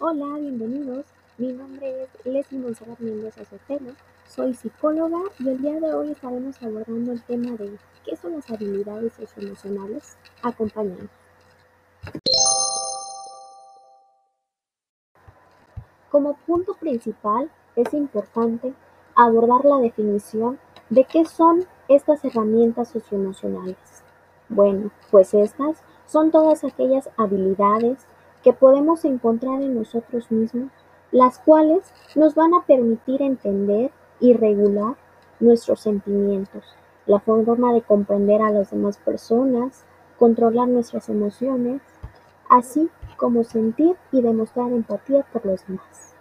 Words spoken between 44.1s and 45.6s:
y demostrar empatía por